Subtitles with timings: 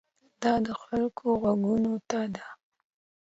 [0.41, 2.47] دا د خلکو غوږونو ته ده.